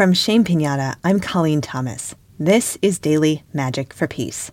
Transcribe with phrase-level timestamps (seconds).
[0.00, 2.14] From Shame Pinata, I'm Colleen Thomas.
[2.38, 4.50] This is Daily Magic for Peace.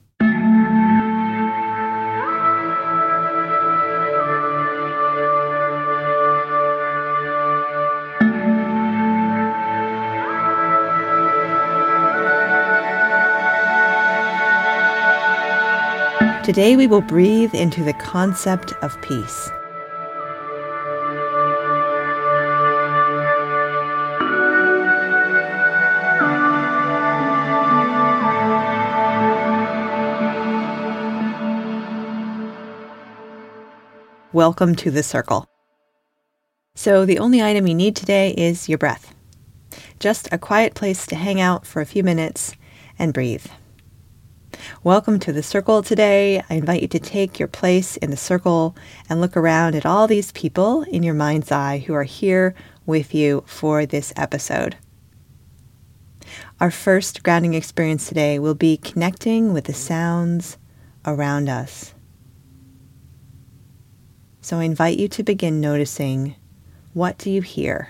[16.43, 19.49] Today we will breathe into the concept of peace.
[34.37, 35.47] Welcome to the circle.
[36.75, 39.15] So, the only item you need today is your breath.
[39.99, 42.53] Just a quiet place to hang out for a few minutes
[42.99, 43.47] and breathe.
[44.83, 46.43] Welcome to the circle today.
[46.51, 48.75] I invite you to take your place in the circle
[49.09, 52.53] and look around at all these people in your mind's eye who are here
[52.85, 54.75] with you for this episode.
[56.59, 60.59] Our first grounding experience today will be connecting with the sounds
[61.07, 61.95] around us.
[64.47, 66.35] So I invite you to begin noticing
[66.93, 67.89] what do you hear?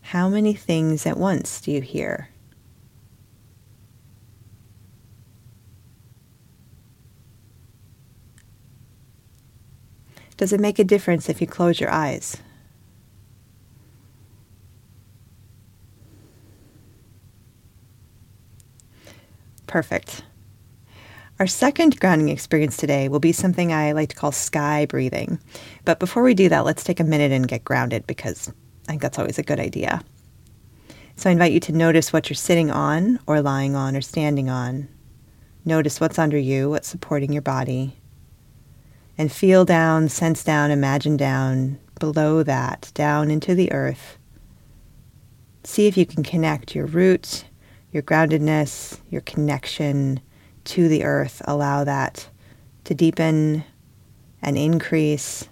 [0.00, 2.30] How many things at once do you hear?
[10.36, 12.38] Does it make a difference if you close your eyes?
[19.74, 20.22] Perfect.
[21.40, 25.40] Our second grounding experience today will be something I like to call sky breathing.
[25.84, 28.52] But before we do that, let's take a minute and get grounded because
[28.86, 30.00] I think that's always a good idea.
[31.16, 34.48] So I invite you to notice what you're sitting on, or lying on, or standing
[34.48, 34.86] on.
[35.64, 37.96] Notice what's under you, what's supporting your body.
[39.18, 44.18] And feel down, sense down, imagine down below that, down into the earth.
[45.64, 47.46] See if you can connect your root
[47.94, 50.20] your groundedness, your connection
[50.64, 52.28] to the earth, allow that
[52.82, 53.62] to deepen
[54.42, 55.48] and increase.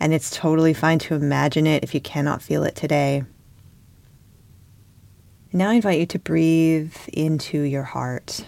[0.00, 3.22] And it's totally fine to imagine it if you cannot feel it today.
[5.52, 8.44] Now I invite you to breathe into your heart.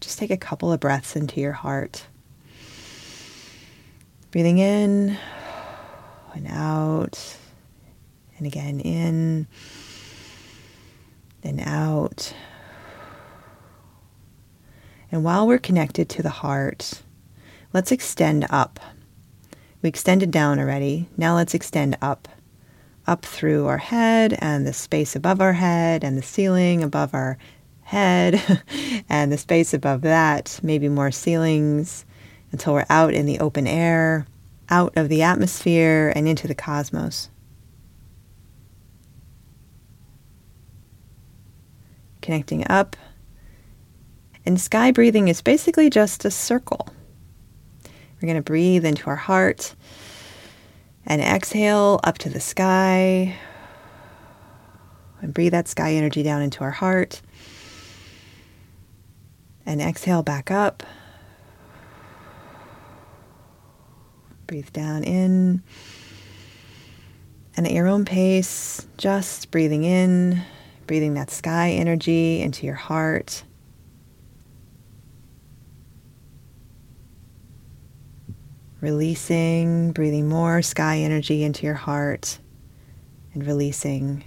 [0.00, 2.06] Just take a couple of breaths into your heart.
[4.30, 5.18] Breathing in
[6.34, 7.36] and out,
[8.38, 9.46] and again in
[11.42, 12.34] then out.
[15.10, 17.02] And while we're connected to the heart,
[17.72, 18.80] let's extend up.
[19.82, 21.08] We extended down already.
[21.16, 22.28] Now let's extend up.
[23.06, 27.36] Up through our head and the space above our head and the ceiling above our
[27.82, 28.40] head
[29.08, 32.06] and the space above that, maybe more ceilings
[32.52, 34.26] until we're out in the open air,
[34.70, 37.28] out of the atmosphere and into the cosmos.
[42.22, 42.96] Connecting up.
[44.46, 46.88] And sky breathing is basically just a circle.
[48.20, 49.74] We're going to breathe into our heart
[51.04, 53.36] and exhale up to the sky.
[55.20, 57.20] And breathe that sky energy down into our heart.
[59.66, 60.82] And exhale back up.
[64.46, 65.62] Breathe down in.
[67.56, 70.42] And at your own pace, just breathing in
[70.92, 73.44] breathing that sky energy into your heart.
[78.82, 82.38] Releasing, breathing more sky energy into your heart
[83.32, 84.22] and releasing.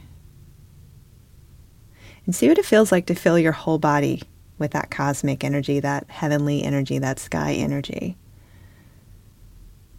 [2.25, 4.23] And see what it feels like to fill your whole body
[4.57, 8.17] with that cosmic energy, that heavenly energy, that sky energy.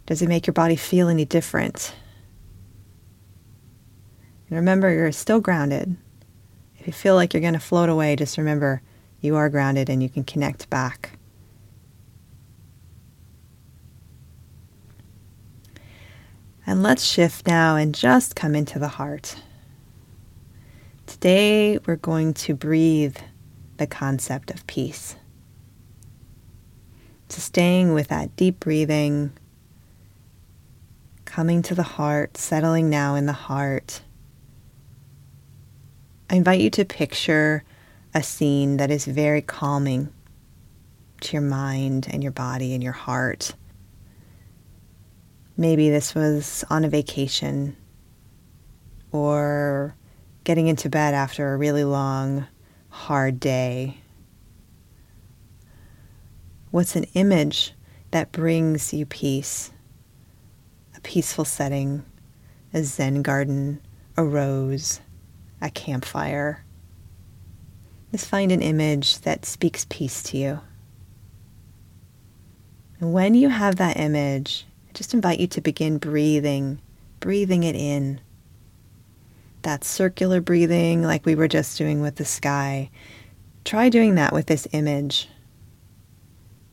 [0.05, 1.95] Does it make your body feel any different?
[4.49, 5.95] And remember, you're still grounded
[6.87, 8.81] you feel like you're going to float away, just remember
[9.19, 11.11] you are grounded and you can connect back.
[16.65, 19.37] And let's shift now and just come into the heart.
[21.05, 23.17] Today, we're going to breathe
[23.77, 25.15] the concept of peace.
[27.29, 29.31] So, staying with that deep breathing,
[31.23, 34.01] coming to the heart, settling now in the heart.
[36.29, 37.63] I invite you to picture
[38.13, 40.11] a scene that is very calming
[41.21, 43.53] to your mind and your body and your heart.
[45.55, 47.77] Maybe this was on a vacation
[49.11, 49.95] or
[50.43, 52.45] getting into bed after a really long,
[52.89, 53.97] hard day.
[56.71, 57.73] What's an image
[58.11, 59.71] that brings you peace
[60.95, 62.03] a peaceful setting,
[62.73, 63.79] a Zen garden,
[64.17, 64.99] a rose,
[65.61, 66.63] a campfire.
[68.11, 70.59] Just find an image that speaks peace to you.
[72.99, 76.79] And when you have that image, I just invite you to begin breathing,
[77.19, 78.21] breathing it in.
[79.63, 82.89] That circular breathing, like we were just doing with the sky.
[83.65, 85.27] Try doing that with this image,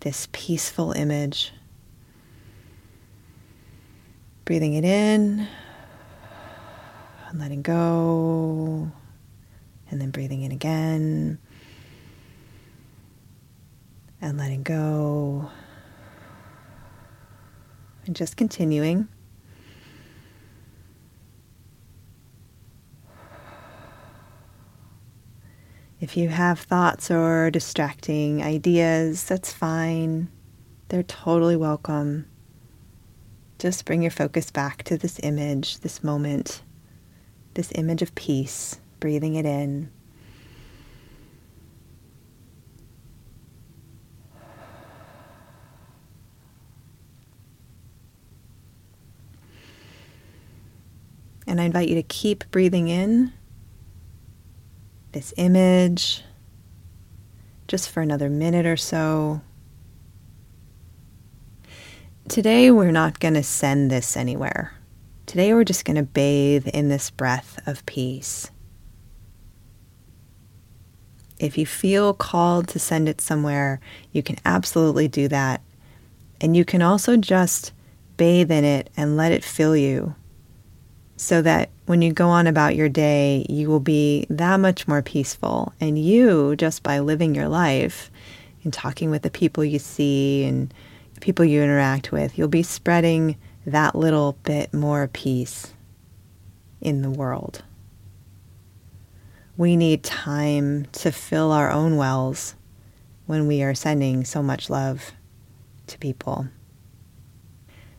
[0.00, 1.52] this peaceful image.
[4.44, 5.48] Breathing it in
[7.34, 8.88] and letting go,
[9.90, 11.36] and then breathing in again
[14.20, 15.50] and letting go,
[18.06, 19.08] and just continuing.
[25.98, 30.28] If you have thoughts or distracting ideas, that's fine.
[30.86, 32.26] They're totally welcome.
[33.58, 36.62] Just bring your focus back to this image, this moment,
[37.54, 39.90] this image of peace, breathing it in.
[51.46, 53.32] And I invite you to keep breathing in
[55.12, 56.22] this image
[57.68, 59.40] just for another minute or so.
[62.28, 64.72] Today, we're not going to send this anywhere.
[65.34, 68.52] Today, we're just going to bathe in this breath of peace.
[71.40, 73.80] If you feel called to send it somewhere,
[74.12, 75.60] you can absolutely do that.
[76.40, 77.72] And you can also just
[78.16, 80.14] bathe in it and let it fill you
[81.16, 85.02] so that when you go on about your day, you will be that much more
[85.02, 85.72] peaceful.
[85.80, 88.08] And you, just by living your life
[88.62, 90.72] and talking with the people you see and
[91.20, 93.36] people you interact with, you'll be spreading
[93.66, 95.72] that little bit more peace
[96.80, 97.62] in the world.
[99.56, 102.54] We need time to fill our own wells
[103.26, 105.12] when we are sending so much love
[105.86, 106.48] to people.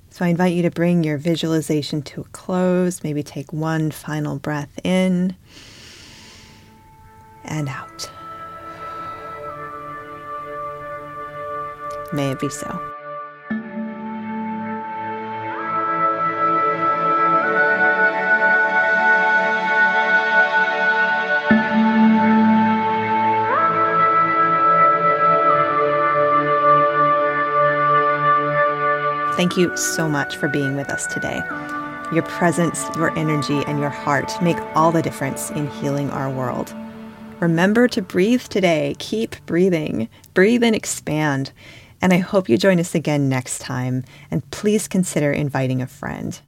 [0.09, 3.03] So I invite you to bring your visualization to a close.
[3.03, 5.35] Maybe take one final breath in
[7.43, 8.09] and out.
[12.13, 12.94] May it be so.
[29.35, 31.43] Thank you so much for being with us today.
[32.13, 36.73] Your presence, your energy, and your heart make all the difference in healing our world.
[37.39, 38.95] Remember to breathe today.
[38.99, 40.07] Keep breathing.
[40.33, 41.51] Breathe and expand.
[42.01, 44.03] And I hope you join us again next time.
[44.31, 46.39] And please consider inviting a friend.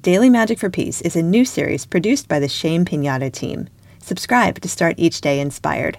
[0.00, 3.68] Daily Magic for Peace is a new series produced by the Shame Pinata team.
[4.00, 5.98] Subscribe to start each day inspired.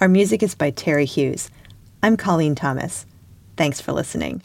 [0.00, 1.50] Our music is by Terry Hughes.
[2.02, 3.06] I'm Colleen Thomas.
[3.56, 4.44] Thanks for listening.